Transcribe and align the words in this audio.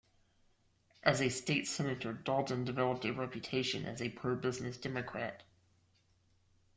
As 1.03 1.21
a 1.21 1.29
State 1.29 1.67
Senator, 1.67 2.11
Dalton 2.11 2.63
developed 2.65 3.05
a 3.05 3.13
reputation 3.13 3.85
as 3.85 4.01
a 4.01 4.09
pro-business 4.09 4.77
Democrat. 4.79 5.43